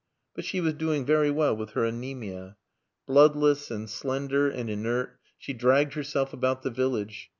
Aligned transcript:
But 0.33 0.45
she 0.45 0.61
was 0.61 0.73
doing 0.73 1.05
very 1.05 1.29
well 1.29 1.55
with 1.55 1.73
her 1.73 1.81
anæmia. 1.83 2.55
Bloodless 3.05 3.69
and 3.69 3.87
slender 3.87 4.49
and 4.49 4.67
inert, 4.67 5.15
she 5.37 5.53
dragged 5.53 5.93
herself 5.93 6.33
about 6.33 6.63
the 6.63 6.71
village. 6.71 7.29